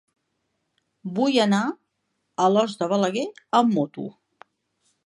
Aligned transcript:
Vull 1.19 1.37
anar 1.45 1.59
a 1.67 1.75
Alòs 2.47 2.75
de 2.81 2.89
Balaguer 2.95 3.31
amb 3.61 3.79
moto. 3.79 4.09